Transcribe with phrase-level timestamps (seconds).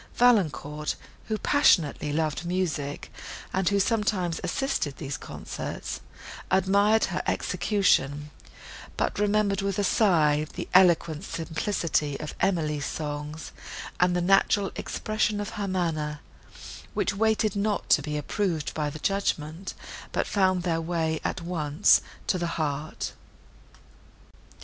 [0.15, 0.95] Valancourt,
[1.25, 3.13] who passionately loved music,
[3.53, 6.01] and who sometimes assisted at these concerts,
[6.49, 8.31] admired her execution,
[8.97, 13.51] but remembered with a sigh the eloquent simplicity of Emily's songs
[13.99, 16.21] and the natural expression of her manner,
[16.95, 19.75] which waited not to be approved by the judgment,
[20.11, 23.13] but found their way at once to the heart.